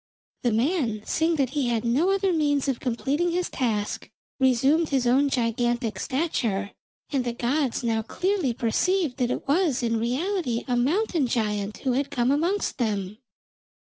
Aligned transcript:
The 0.41 0.51
man 0.51 1.03
seeing 1.05 1.35
that 1.35 1.51
he 1.51 1.67
had 1.67 1.85
no 1.85 2.09
other 2.09 2.33
means 2.33 2.67
of 2.67 2.79
completing 2.79 3.29
his 3.31 3.51
task, 3.51 4.09
resumed 4.39 4.89
his 4.89 5.05
own 5.05 5.29
gigantic 5.29 5.99
stature, 5.99 6.71
and 7.11 7.23
the 7.23 7.33
gods 7.33 7.83
now 7.83 8.01
clearly 8.01 8.51
perceived 8.51 9.17
that 9.17 9.29
it 9.29 9.47
was 9.47 9.83
in 9.83 9.97
reality 9.99 10.63
a 10.67 10.75
Mountain 10.75 11.27
giant 11.27 11.77
who 11.81 11.91
had 11.91 12.09
come 12.09 12.31
amongst 12.31 12.79
them. 12.79 13.19